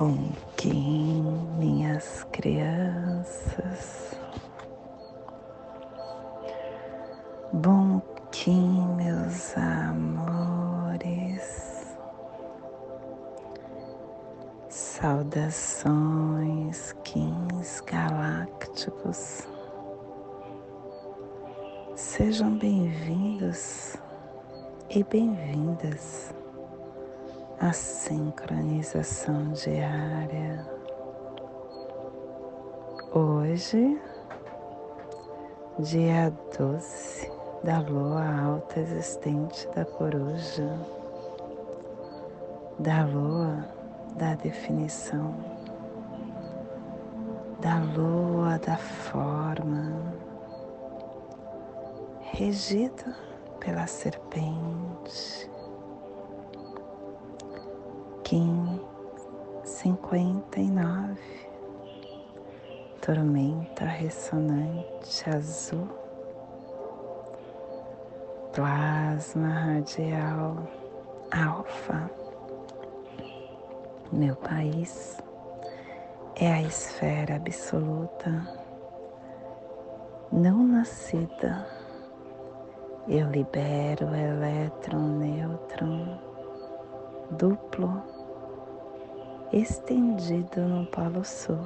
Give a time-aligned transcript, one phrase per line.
[0.00, 0.32] Bom
[28.90, 30.66] sincronização diária.
[33.12, 34.00] Hoje,
[35.78, 37.30] dia 12
[37.62, 40.68] da lua alta existente da coruja,
[42.80, 43.68] da lua
[44.16, 45.34] da definição,
[47.60, 50.12] da lua da forma,
[52.32, 53.14] regido
[53.60, 55.48] pela serpente.
[58.30, 58.78] Kim
[59.64, 61.18] 59
[63.00, 65.88] Tormenta ressonante azul.
[68.52, 70.68] Plasma radial
[71.32, 72.08] alfa.
[74.12, 75.18] Meu país
[76.36, 78.46] é a esfera absoluta.
[80.30, 81.66] Não nascida.
[83.08, 86.30] Eu libero o elétron, nêutron
[87.30, 88.19] duplo
[89.52, 91.64] estendido no Polo Sul.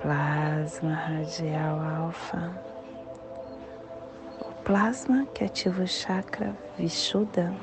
[0.00, 2.52] Plasma radial alfa.
[4.40, 7.54] O plasma que ativa o chakra Vishuddha,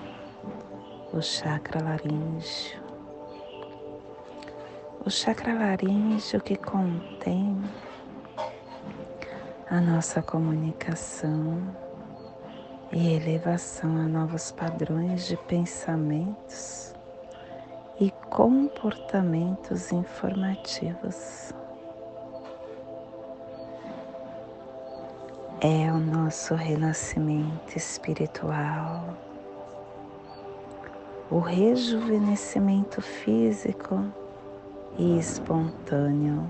[1.13, 2.81] o chakra laríngeo.
[5.05, 7.61] O chakra laríngeo que contém
[9.69, 11.86] a nossa comunicação
[12.91, 16.93] e elevação a novos padrões de pensamentos
[17.99, 21.53] e comportamentos informativos.
[25.59, 29.17] É o nosso renascimento espiritual,
[31.31, 34.05] o rejuvenescimento físico
[34.97, 36.47] e espontâneo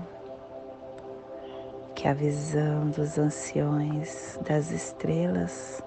[1.98, 5.82] que a visão dos anciões das estrelas,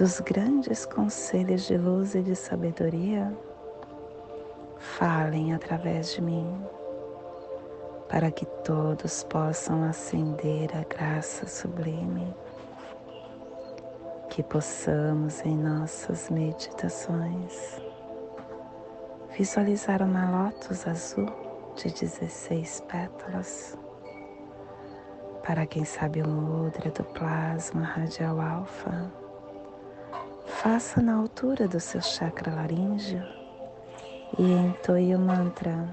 [0.00, 3.30] dos grandes conselhos de luz e de sabedoria,
[4.78, 6.58] falem através de mim,
[8.08, 12.34] para que todos possam acender a graça sublime,
[14.30, 17.78] que possamos em nossas meditações.
[19.36, 21.28] Visualizar uma lótus azul
[21.76, 23.76] de 16 pétalas
[25.42, 29.19] para quem sabe o mudra do plasma radial alfa,
[30.50, 33.22] faça na altura do seu chakra laríngeo
[34.38, 35.88] e entoie o mantra.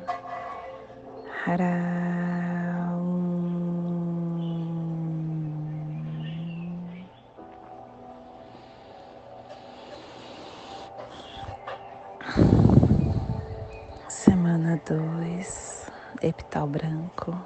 [14.09, 15.91] Semana 2,
[16.21, 17.37] epital branco.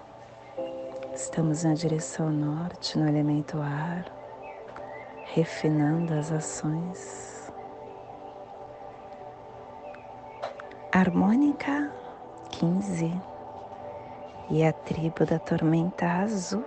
[1.14, 4.21] Estamos na direção norte, no elemento ar,
[5.34, 7.52] refinando as ações.
[10.92, 11.90] Harmônica
[12.50, 13.14] 15
[14.50, 16.66] e a tribo da tormenta azul,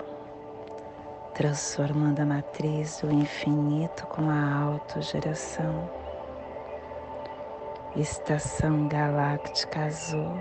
[1.34, 5.90] transformando a matriz do infinito com a autogeração.
[7.94, 10.38] Estação galáctica azul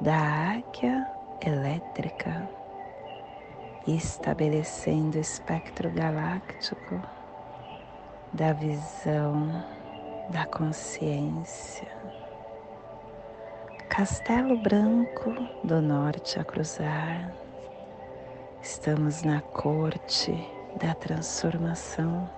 [0.00, 1.10] da águia
[1.44, 2.48] elétrica
[3.86, 7.00] estabelecendo o espectro galáctico
[8.32, 9.64] da visão
[10.30, 11.88] da consciência.
[13.88, 15.30] Castelo Branco
[15.62, 17.32] do Norte a cruzar.
[18.62, 20.32] Estamos na corte
[20.80, 22.28] da transformação.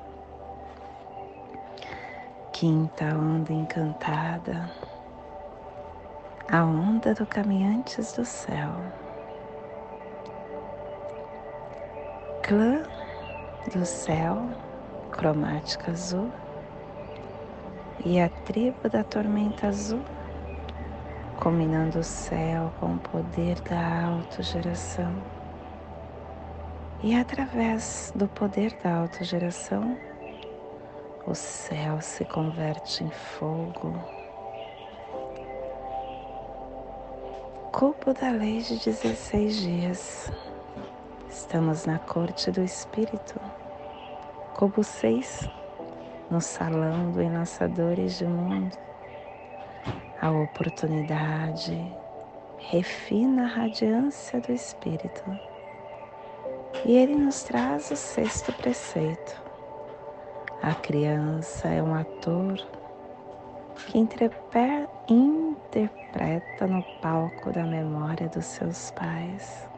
[2.53, 4.71] Quinta onda encantada,
[6.51, 9.06] a onda do Caminhantes do Céu.
[12.47, 12.81] Clã
[13.75, 14.49] do céu,
[15.11, 16.31] cromática azul,
[18.05, 20.01] e a tribo da tormenta azul,
[21.41, 25.13] combinando o céu com o poder da autogeração.
[27.03, 29.99] E através do poder da autogeração,
[31.27, 33.93] o céu se converte em fogo.
[37.73, 40.33] Cubo da lei de 16 dias.
[41.29, 43.41] Estamos na corte do Espírito,
[44.55, 45.49] Cubo 6,
[46.31, 48.77] no salão do Enlaçadores de Mundo,
[50.21, 51.95] a oportunidade,
[52.59, 55.23] refina a radiância do Espírito.
[56.85, 59.43] E ele nos traz o sexto preceito.
[60.63, 62.57] A criança é um ator
[63.87, 64.89] que interpreta
[66.67, 69.69] no palco da memória dos seus pais.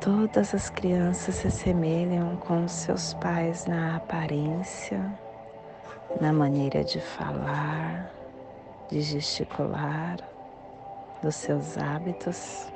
[0.00, 5.12] Todas as crianças se assemelham com seus pais na aparência,
[6.20, 8.08] na maneira de falar,
[8.88, 10.18] de gesticular,
[11.20, 12.72] dos seus hábitos.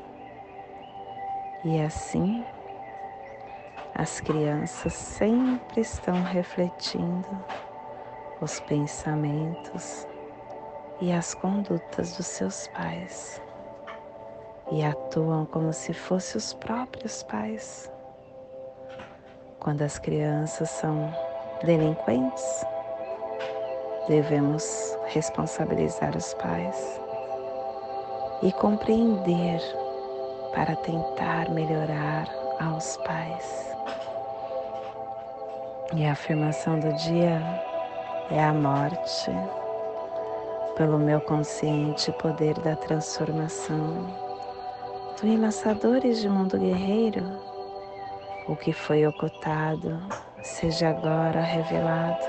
[1.62, 2.44] E assim,
[3.94, 7.28] as crianças sempre estão refletindo
[8.40, 10.08] os pensamentos
[11.00, 13.40] e as condutas dos seus pais
[14.72, 17.92] e atuam como se fossem os próprios pais.
[19.60, 21.14] Quando as crianças são
[21.62, 22.64] delinquentes,
[24.08, 27.00] devemos responsabilizar os pais
[28.42, 29.60] e compreender
[30.54, 32.26] para tentar melhorar
[32.58, 33.70] aos pais.
[35.94, 37.40] E a afirmação do dia
[38.30, 39.30] é a morte
[40.76, 44.21] pelo meu consciente poder da transformação.
[45.22, 47.22] Tu enlaçadores de mundo guerreiro,
[48.48, 49.96] o que foi ocultado
[50.42, 52.26] seja agora revelado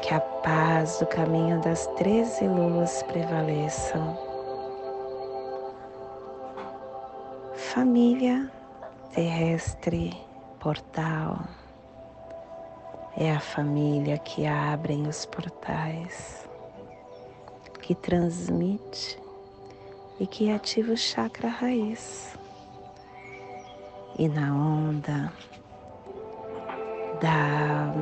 [0.00, 3.98] que a paz do caminho das treze luas prevaleça.
[7.52, 8.50] Família
[9.12, 10.16] terrestre
[10.58, 11.40] portal
[13.18, 16.48] é a família que abre os portais,
[17.82, 19.25] que transmite
[20.18, 22.36] e que ativa o chakra raiz.
[24.18, 25.32] E na onda
[27.20, 27.92] da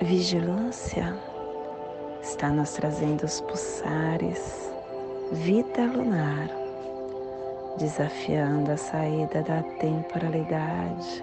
[0.00, 1.16] vigilância
[2.22, 4.70] está nos trazendo os pulsares,
[5.32, 6.48] vida lunar,
[7.78, 11.22] desafiando a saída da temporalidade,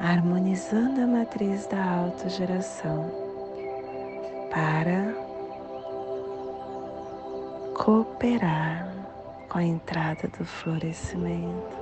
[0.00, 3.08] harmonizando a matriz da autogeração
[4.50, 5.27] para
[7.88, 8.86] cooperar
[9.48, 11.78] com a entrada do florescimento.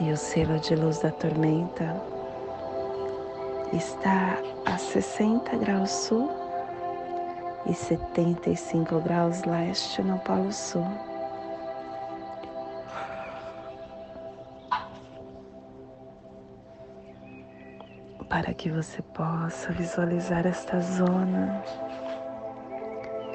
[0.00, 2.02] e o selo de luz da tormenta
[3.74, 6.30] está a 60 graus sul
[7.66, 11.11] e 75 graus leste no Polo Sul.
[18.42, 21.62] Para que você possa visualizar esta zona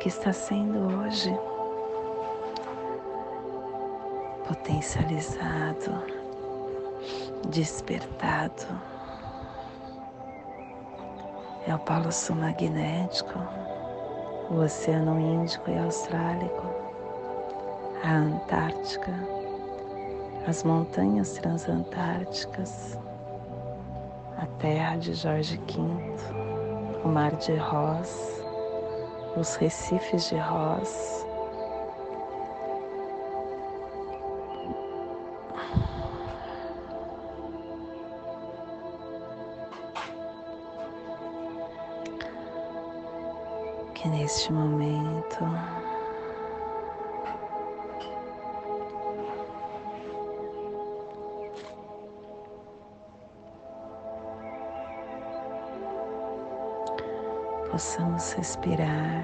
[0.02, 1.34] que está sendo hoje
[4.46, 6.04] potencializado
[7.48, 8.66] despertado.
[11.66, 13.40] É o Polo Sul magnético,
[14.50, 16.64] o Oceano Índico e Austrálico,
[18.04, 19.14] a Antártica,
[20.46, 23.00] as montanhas transantárticas,
[24.38, 28.44] a terra de Jorge V, o Mar de Ross,
[29.36, 31.26] os recifes de Ross,
[43.96, 45.46] que neste momento
[57.78, 59.24] possamos respirar.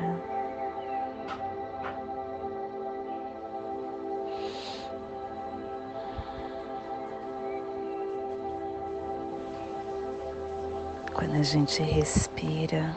[11.15, 12.95] Quando a gente respira,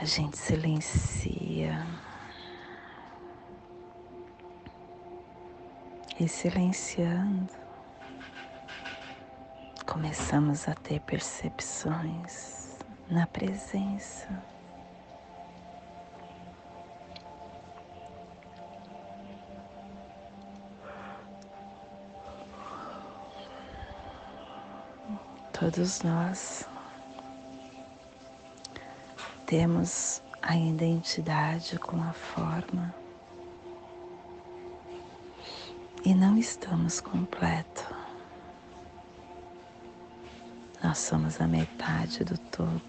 [0.00, 1.86] a gente silencia
[6.18, 7.52] e silenciando,
[9.84, 12.55] começamos a ter percepções
[13.10, 14.28] na presença.
[25.52, 26.68] Todos nós
[29.46, 32.94] temos a identidade com a forma
[36.04, 37.95] e não estamos completo.
[40.86, 42.80] Nós somos a metade do todo.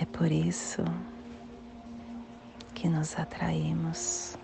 [0.00, 0.84] É por isso
[2.76, 4.36] que nos atraímos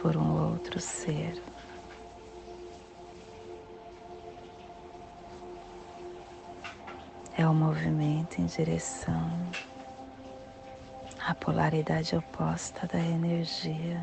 [0.00, 1.42] por um outro ser.
[7.36, 9.30] É o um movimento em direção
[11.20, 14.00] à polaridade oposta da energia.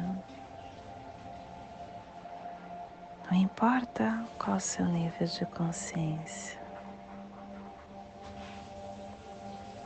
[3.35, 6.57] Não importa qual o seu nível de consciência,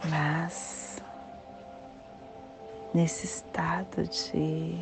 [0.08, 1.02] mas
[2.94, 4.78] nesse estado de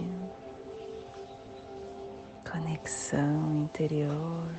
[2.51, 4.51] conexão interior,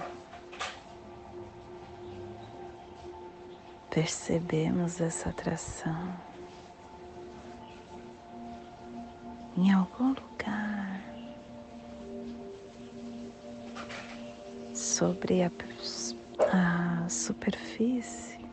[3.91, 6.15] percebemos essa atração
[9.55, 10.58] em algum lugar
[14.99, 15.51] sobre a,
[16.53, 18.45] a superfície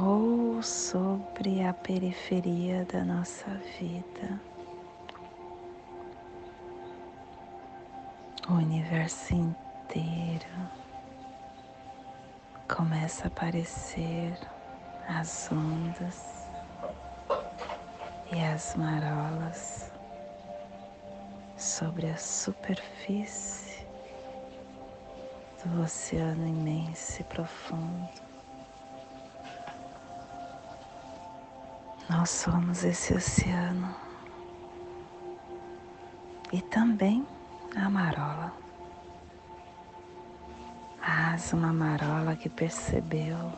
[0.00, 4.40] ou sobre a periferia da nossa vida.
[8.48, 10.70] O universo inteiro
[12.74, 14.34] começa a aparecer
[15.06, 16.48] as ondas
[18.32, 19.92] e as marolas
[21.54, 23.75] sobre a superfície
[25.66, 28.08] do oceano imenso e profundo.
[32.08, 33.94] Nós somos esse oceano
[36.52, 37.26] e também
[37.76, 38.66] a marola
[41.36, 43.52] mas uma marola que percebeu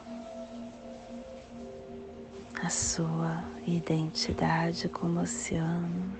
[2.60, 6.12] a sua identidade como oceano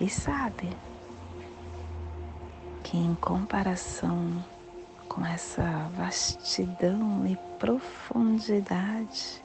[0.00, 0.76] e sabe
[2.90, 4.44] que em comparação
[5.08, 9.44] com essa vastidão e profundidade,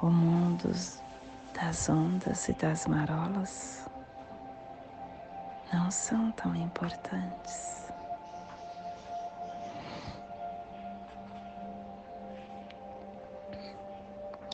[0.00, 0.72] o mundo
[1.54, 3.88] das ondas e das marolas
[5.72, 7.86] não são tão importantes.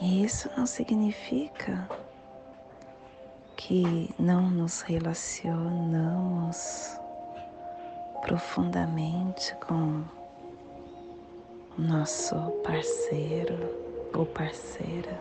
[0.02, 1.88] E isso não significa
[3.56, 6.27] que não nos relacionamos
[8.28, 10.04] profundamente com
[11.78, 13.56] o nosso parceiro
[14.14, 15.18] ou parceira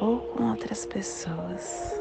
[0.00, 1.98] ou com outras pessoas.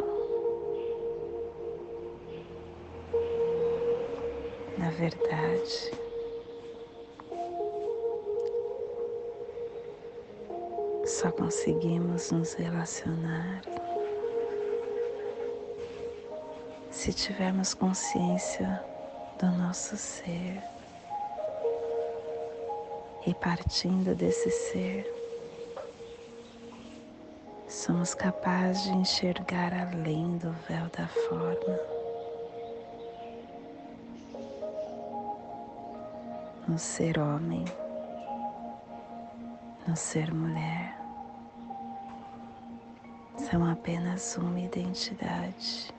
[4.77, 5.91] Na verdade,
[11.03, 13.62] só conseguimos nos relacionar
[16.91, 18.90] se tivermos consciência
[19.41, 20.63] do nosso ser
[23.25, 25.05] e partindo desse ser,
[27.67, 32.01] somos capazes de enxergar além do véu da forma.
[36.67, 37.65] no ser homem,
[39.86, 40.98] no ser mulher,
[43.36, 45.93] são apenas uma identidade,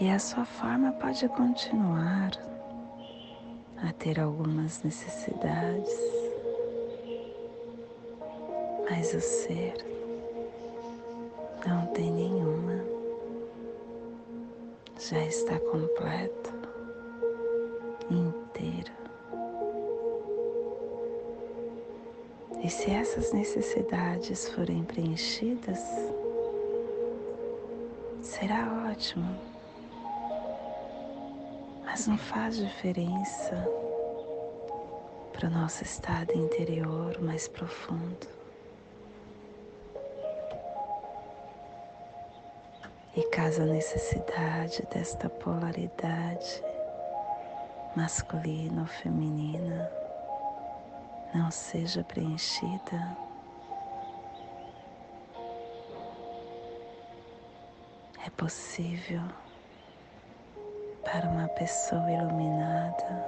[0.00, 2.30] E a sua forma pode continuar
[3.82, 5.98] a ter algumas necessidades,
[8.88, 9.74] mas o ser
[11.66, 12.98] não tem nenhuma
[14.98, 16.52] já está completo,
[18.10, 18.92] inteiro.
[22.62, 25.80] E se essas necessidades forem preenchidas,
[28.20, 29.57] será ótimo.
[31.98, 33.56] Mas não faz diferença
[35.32, 38.28] para o nosso estado interior mais profundo.
[43.16, 46.62] E caso a necessidade desta polaridade
[47.96, 49.90] masculina ou feminina
[51.34, 53.18] não seja preenchida,
[58.24, 59.22] é possível
[61.10, 63.24] para uma pessoa iluminada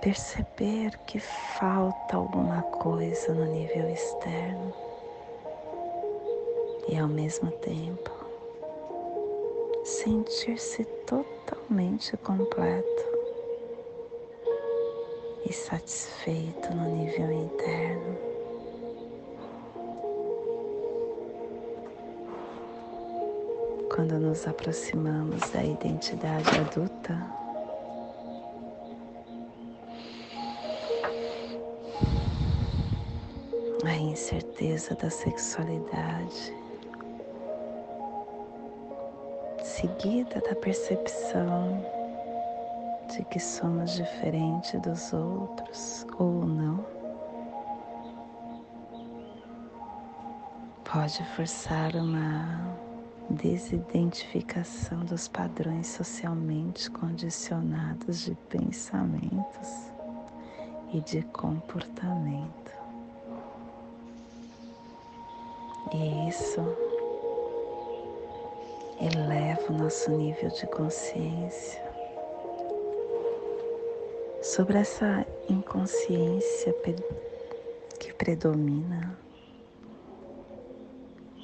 [0.00, 4.72] perceber que falta alguma coisa no nível externo
[6.88, 8.10] e ao mesmo tempo
[9.84, 13.04] sentir-se totalmente completo
[15.44, 18.27] e satisfeito no nível interno.
[24.08, 27.14] Quando nos aproximamos da identidade adulta,
[33.84, 36.54] a incerteza da sexualidade
[39.62, 41.84] seguida da percepção
[43.14, 46.82] de que somos diferentes dos outros ou não,
[50.82, 52.87] pode forçar uma
[53.30, 59.92] desidentificação dos padrões socialmente condicionados de pensamentos
[60.92, 62.72] e de comportamento.
[65.92, 66.60] E isso
[69.00, 71.88] eleva o nosso nível de consciência
[74.42, 76.74] sobre essa inconsciência
[77.98, 79.18] que predomina,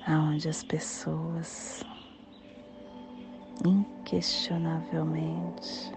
[0.06, 1.82] aonde as pessoas
[3.64, 5.92] inquestionavelmente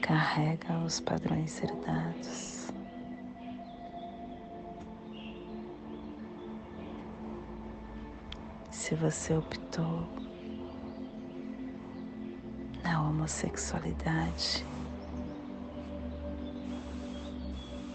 [0.00, 2.70] carregam os padrões herdados.
[8.70, 10.08] Se você optou
[12.82, 14.66] na homossexualidade,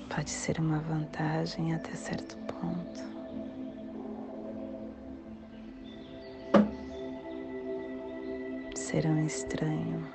[0.09, 3.16] pode ser uma vantagem até certo ponto.
[8.89, 10.07] Ser um estranho,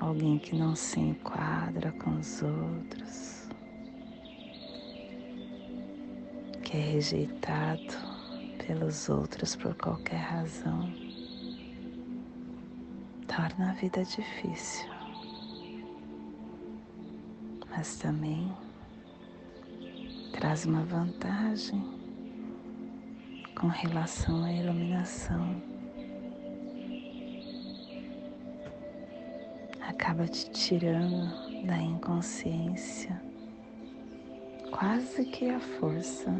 [0.00, 3.46] alguém que não se enquadra com os outros,
[6.62, 7.92] que é rejeitado
[8.66, 10.90] pelos outros por qualquer razão,
[13.28, 14.88] torna a vida difícil.
[17.68, 18.50] Mas também
[20.32, 21.84] traz uma vantagem
[23.54, 25.73] com relação à iluminação.
[30.04, 33.18] Acaba te tirando da inconsciência
[34.70, 36.30] quase que a força.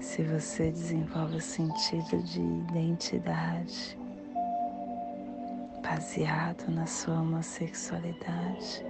[0.00, 3.96] Se você desenvolve o sentido de identidade,
[5.80, 8.84] baseado na sua homossexualidade.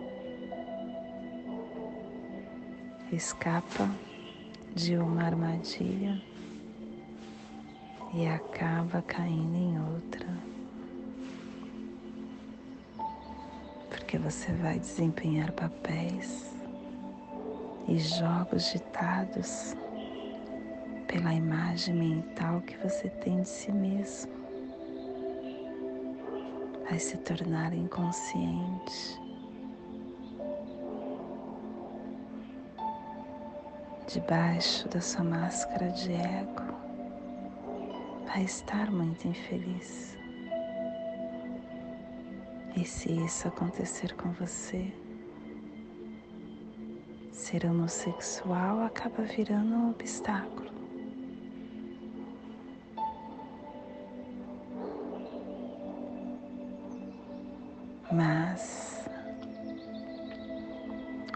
[3.13, 3.91] Escapa
[4.75, 6.19] de uma armadilha
[8.15, 10.27] e acaba caindo em outra.
[13.91, 16.55] Porque você vai desempenhar papéis
[17.89, 19.77] e jogos ditados
[21.09, 24.45] pela imagem mental que você tem de si mesmo
[26.89, 29.21] vai se tornar inconsciente.
[34.07, 36.74] Debaixo da sua máscara de ego,
[38.35, 40.19] vai estar muito infeliz.
[42.77, 44.93] E se isso acontecer com você,
[47.31, 50.69] ser homossexual acaba virando um obstáculo.
[58.11, 59.09] Mas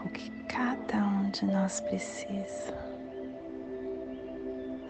[0.03, 2.98] o que cada um de nós precisa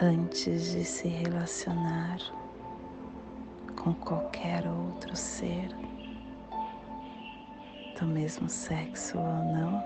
[0.02, 2.20] antes de se relacionar
[3.76, 5.70] com qualquer outro ser,
[8.00, 9.84] do mesmo sexo ou não,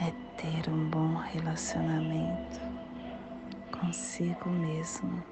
[0.00, 2.60] é ter um bom relacionamento
[3.70, 5.22] consigo mesmo.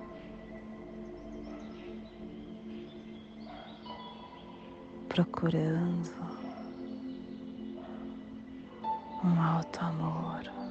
[5.13, 6.11] procurando
[9.23, 10.62] um alto amor.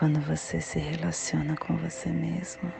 [0.00, 2.72] Quando você se relaciona com você mesmo,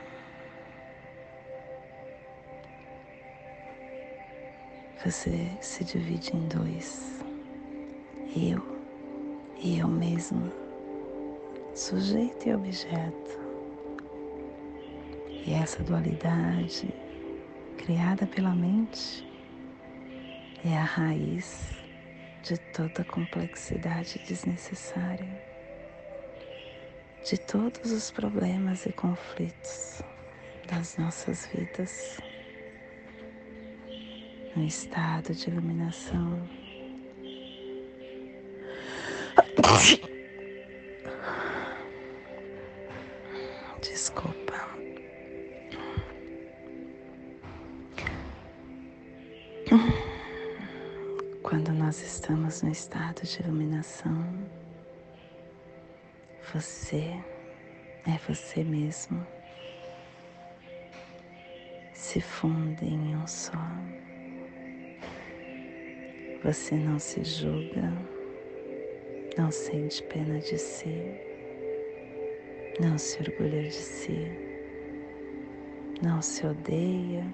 [5.04, 7.22] você se divide em dois.
[8.34, 8.64] Eu
[9.58, 10.50] e eu mesmo,
[11.74, 13.38] sujeito e objeto.
[15.44, 16.88] E essa dualidade,
[17.76, 19.30] criada pela mente,
[20.64, 21.74] é a raiz
[22.42, 25.49] de toda complexidade desnecessária
[27.24, 30.02] de todos os problemas e conflitos
[30.68, 32.18] das nossas vidas,
[34.56, 36.48] no estado de iluminação.
[43.82, 44.40] Desculpa.
[51.42, 54.59] Quando nós estamos no estado de iluminação,
[56.52, 57.14] você
[58.06, 59.24] é você mesmo.
[61.92, 63.52] Se funde em um só.
[66.42, 67.92] Você não se julga,
[69.36, 71.20] não sente pena de si,
[72.80, 74.26] não se orgulha de si,
[76.02, 77.26] não se odeia.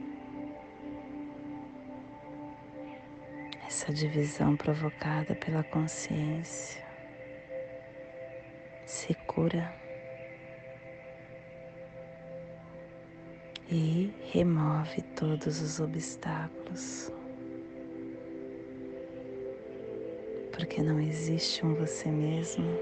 [3.67, 6.86] Essa divisão provocada pela consciência
[8.87, 9.75] se cura
[13.69, 17.11] e remove todos os obstáculos.
[20.53, 22.79] Porque não existe um você mesmo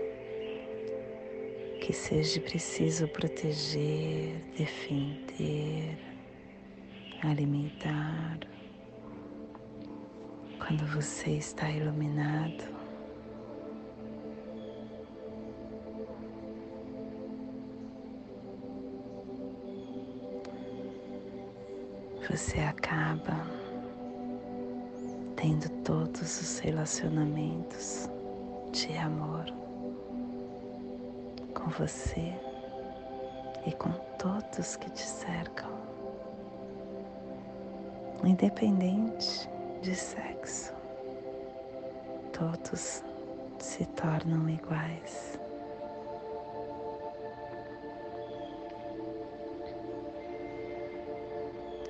[1.81, 5.99] que seja preciso proteger, defender,
[7.23, 8.41] alimentar.
[10.59, 12.74] Quando você está iluminado,
[22.37, 23.47] você acaba
[25.37, 28.11] tendo todos os relacionamentos
[28.73, 29.45] de amor
[31.55, 32.35] com você
[33.65, 35.71] e com todos que te cercam,
[38.25, 39.49] independente
[39.81, 40.75] de sexo,
[42.33, 43.05] todos
[43.61, 45.34] se tornam iguais.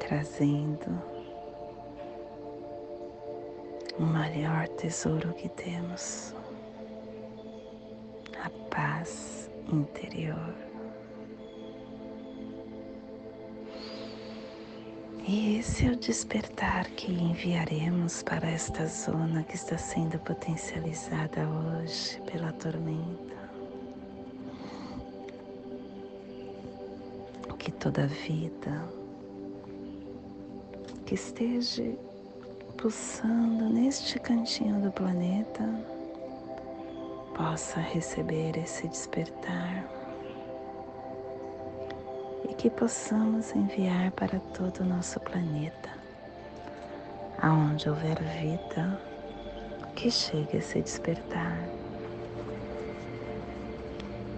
[0.07, 1.03] Trazendo
[3.99, 6.35] o maior tesouro que temos,
[8.43, 10.55] a paz interior.
[15.27, 22.21] E esse é o despertar que enviaremos para esta zona que está sendo potencializada hoje
[22.31, 23.35] pela tormenta.
[27.59, 28.87] Que toda vida
[31.07, 31.97] que esteja
[32.79, 35.69] pulsando neste cantinho do planeta
[37.37, 39.85] possa receber esse despertar
[42.49, 45.91] e que possamos enviar para todo o nosso planeta,
[47.41, 49.01] aonde houver vida,
[49.95, 51.59] que chegue esse despertar.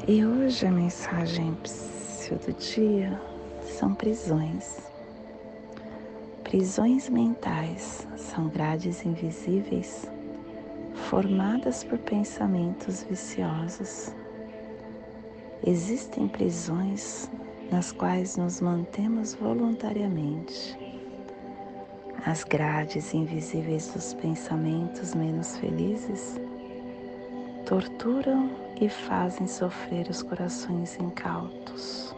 [0.09, 3.20] E hoje a mensagem do dia
[3.62, 4.96] são prisões.
[6.49, 10.09] Prisões mentais são grades invisíveis
[10.95, 14.15] formadas por pensamentos viciosos.
[15.67, 17.29] Existem prisões
[17.69, 20.79] nas quais nos mantemos voluntariamente.
[22.25, 26.41] As grades invisíveis dos pensamentos menos felizes
[27.67, 32.15] torturam e fazem sofrer os corações incautos.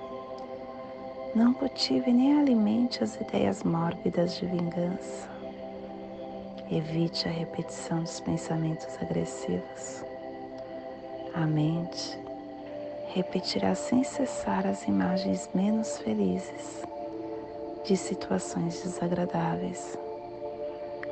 [1.34, 5.28] Não cultive nem alimente as ideias mórbidas de vingança.
[6.70, 10.04] Evite a repetição dos pensamentos agressivos.
[11.34, 12.18] A mente
[13.08, 16.82] repetirá sem cessar as imagens menos felizes
[17.84, 19.98] de situações desagradáveis,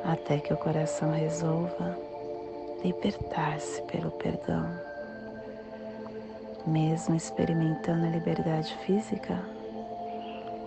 [0.03, 1.97] até que o coração resolva
[2.83, 4.67] libertar-se pelo perdão.
[6.65, 9.56] Mesmo experimentando a liberdade física,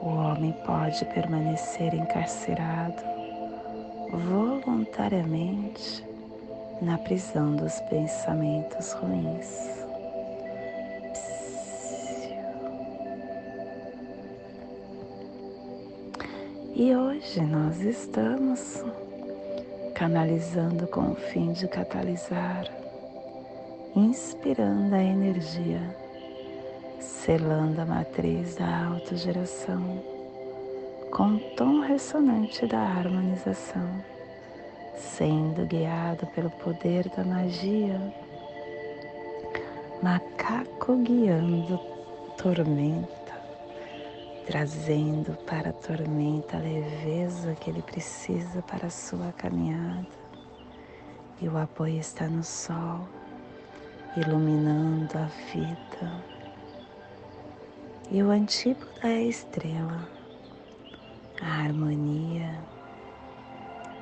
[0.03, 3.03] o homem pode permanecer encarcerado
[4.11, 6.05] voluntariamente
[6.81, 9.81] na prisão dos pensamentos ruins.
[16.75, 18.83] E hoje nós estamos
[19.95, 22.65] canalizando com o fim de catalisar,
[23.95, 26.00] inspirando a energia
[27.01, 30.05] selando a matriz da autogeração
[31.11, 34.05] com o tom ressonante da harmonização,
[34.97, 37.99] sendo guiado pelo poder da magia,
[40.03, 41.81] macaco guiando
[42.37, 43.35] tormenta,
[44.47, 50.21] trazendo para a tormenta a leveza que ele precisa para a sua caminhada.
[51.41, 53.09] E o apoio está no sol,
[54.17, 56.30] iluminando a vida
[58.11, 60.09] e o antípoda é a estrela,
[61.41, 62.61] a harmonia.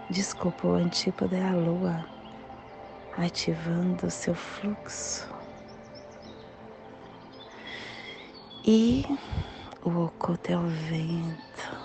[0.08, 2.06] Desculpa, o antípoda é a lua,
[3.18, 5.28] ativando o seu fluxo.
[8.64, 9.04] E
[9.84, 11.78] o oculto é o vento,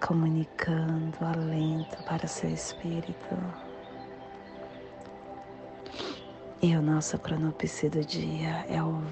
[0.00, 3.36] comunicando alento para seu espírito.
[6.62, 9.02] E o nosso cronopse do dia é o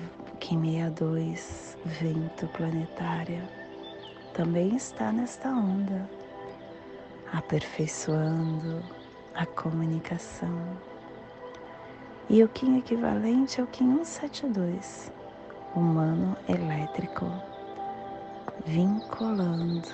[0.42, 3.48] Kim 62, vento planetário.
[4.35, 6.11] Também está nesta onda,
[7.33, 8.83] aperfeiçoando
[9.37, 10.76] a comunicação.
[12.28, 15.12] E o Kim equivalente é o Kim 172,
[15.76, 17.26] humano elétrico,
[18.66, 19.88] vinculando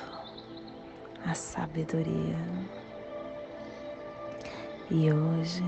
[1.26, 2.38] a sabedoria.
[4.90, 5.62] E hoje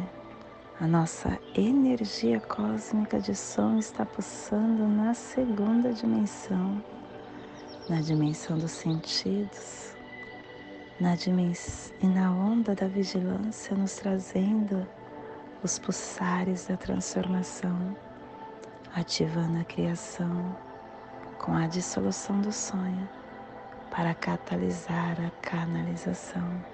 [0.80, 6.82] a nossa energia cósmica de som está pulsando na segunda dimensão,
[7.86, 9.94] na dimensão dos sentidos,
[10.98, 14.88] na dimensão e na onda da vigilância, nos trazendo
[15.62, 17.94] os pulsares da transformação,
[18.94, 20.56] ativando a criação
[21.38, 23.06] com a dissolução do sonho
[23.90, 26.64] para catalisar a canalização.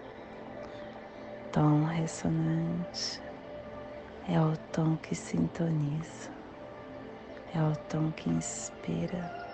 [1.51, 3.26] Tom ressonante
[4.29, 6.31] é o tom que sintoniza,
[7.55, 9.47] é o tom que inspira,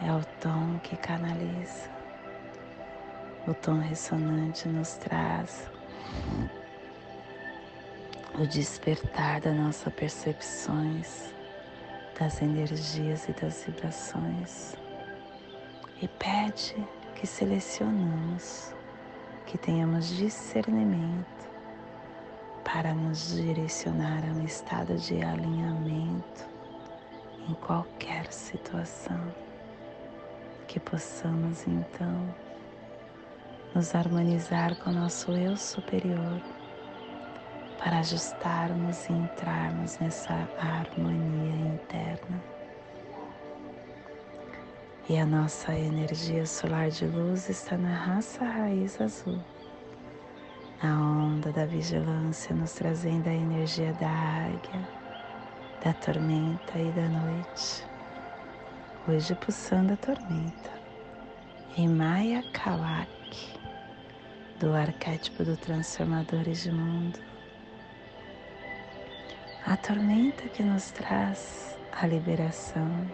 [0.00, 1.90] é o tom que canaliza.
[3.46, 5.68] O tom ressonante nos traz
[8.38, 11.34] o despertar das nossas percepções,
[12.18, 14.76] das energias e das vibrações.
[16.00, 16.76] E pede
[17.14, 18.72] que selecionamos,
[19.46, 21.45] que tenhamos discernimento
[22.66, 26.50] para nos direcionar a um estado de alinhamento
[27.48, 29.32] em qualquer situação.
[30.66, 32.34] Que possamos então
[33.72, 36.42] nos harmonizar com nosso eu superior
[37.78, 42.42] para ajustarmos e entrarmos nessa harmonia interna.
[45.08, 49.40] E a nossa energia solar de luz está na raça raiz azul
[50.82, 54.88] a onda da vigilância nos trazendo a energia da águia,
[55.82, 57.86] da tormenta e da noite.
[59.08, 60.70] Hoje pulsando a tormenta.
[61.78, 63.58] Em Maya Kawak,
[64.60, 67.18] do arquétipo do Transformadores de Mundo.
[69.64, 73.10] A tormenta que nos traz a liberação,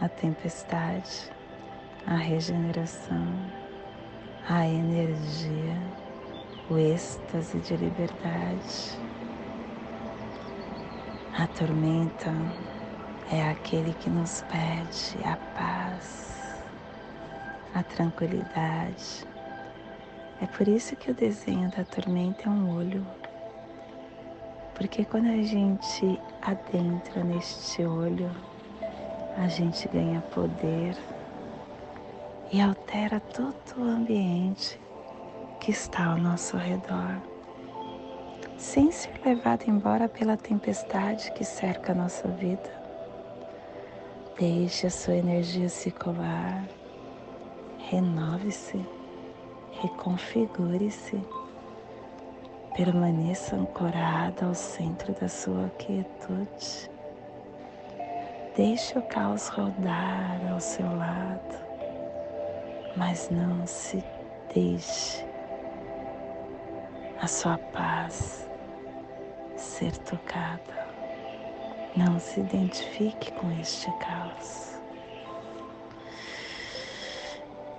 [0.00, 1.30] a tempestade,
[2.06, 3.26] a regeneração,
[4.48, 5.93] a energia
[6.70, 8.98] o êxtase de liberdade.
[11.38, 12.32] A tormenta
[13.30, 16.62] é aquele que nos pede a paz,
[17.74, 19.26] a tranquilidade.
[20.40, 23.06] É por isso que o desenho da tormenta é um olho.
[24.74, 28.30] Porque quando a gente adentra neste olho,
[29.36, 30.96] a gente ganha poder
[32.50, 34.83] e altera todo o ambiente
[35.64, 37.22] que está ao nosso redor,
[38.58, 42.70] sem ser levado embora pela tempestade que cerca a nossa vida.
[44.38, 46.68] Deixe a sua energia circular,
[47.78, 48.78] renove-se,
[49.80, 51.18] reconfigure-se,
[52.76, 56.90] permaneça ancorada ao centro da sua quietude.
[58.54, 61.56] Deixe o caos rodar ao seu lado,
[62.98, 64.04] mas não se
[64.54, 65.32] deixe
[67.24, 68.46] a sua paz
[69.56, 70.86] ser tocada.
[71.96, 74.78] Não se identifique com este caos.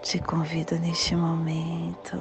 [0.01, 2.17] Te convido neste momento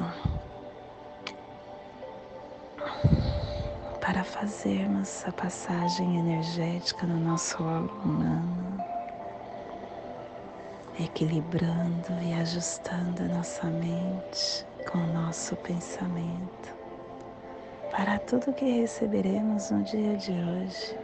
[4.02, 8.84] para fazermos a passagem energética no nosso óleo humano,
[11.00, 16.83] equilibrando e ajustando a nossa mente com o nosso pensamento
[17.96, 20.98] para tudo que receberemos no dia de hoje,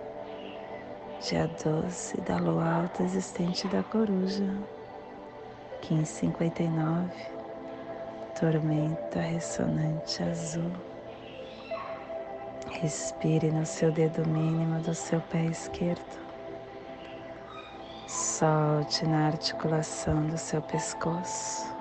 [1.21, 4.45] dia 12 da lua alta existente da coruja,
[5.89, 7.09] 1559,
[8.41, 10.73] tormenta ressonante azul.
[12.73, 16.19] Respire no seu dedo mínimo do seu pé esquerdo.
[18.09, 21.73] Solte na articulação do seu pescoço.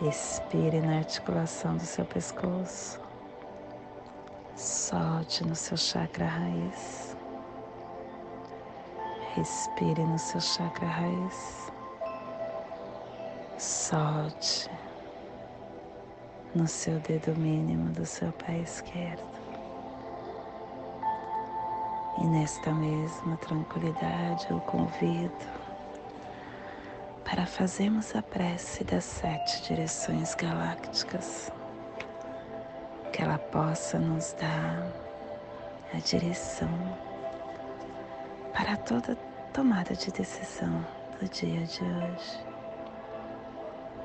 [0.00, 3.01] Respire na articulação do seu pescoço.
[4.54, 7.16] Solte no seu chakra raiz.
[9.34, 11.72] Respire no seu chakra raiz.
[13.56, 14.70] Solte
[16.54, 19.32] no seu dedo mínimo do seu pé esquerdo.
[22.18, 25.32] E nesta mesma tranquilidade eu convido
[27.24, 31.50] para fazermos a prece das sete direções galácticas,
[33.22, 34.84] que ela possa nos dar
[35.94, 36.68] a direção
[38.52, 39.14] para toda
[39.54, 40.84] tomada de decisão
[41.20, 42.44] do dia de hoje.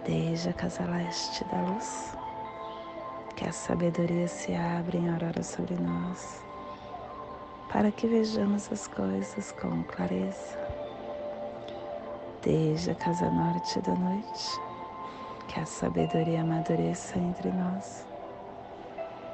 [0.05, 2.15] Desde a casa leste da luz,
[3.35, 6.45] que a sabedoria se abre em aurora sobre nós,
[7.73, 10.59] para que vejamos as coisas com clareza
[12.43, 14.61] desde a casa norte da noite,
[15.47, 18.06] que a sabedoria amadureça entre nós,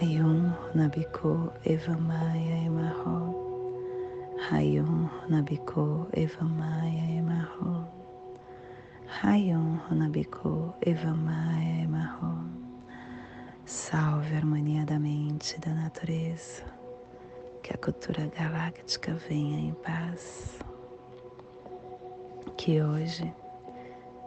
[0.00, 3.36] Hayum Nabiko Evamaya Emarro.
[4.48, 7.86] Hayum Nabiko Evamaya Emarro.
[9.20, 12.48] Hayum Nabiko Evamaya Emarro.
[13.66, 16.64] Salve a harmonia da mente e da natureza.
[17.62, 20.60] Que a cultura galáctica venha em paz.
[22.56, 23.30] Que hoje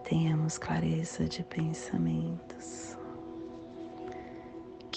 [0.04, 2.96] tenhamos clareza de pensamentos